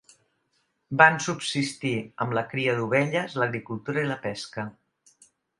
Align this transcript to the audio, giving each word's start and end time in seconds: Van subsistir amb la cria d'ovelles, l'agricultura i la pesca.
Van 1.01 1.19
subsistir 1.25 1.93
amb 2.25 2.35
la 2.39 2.45
cria 2.55 2.75
d'ovelles, 2.81 3.39
l'agricultura 3.43 4.07
i 4.07 4.11
la 4.15 4.21
pesca. 4.29 4.69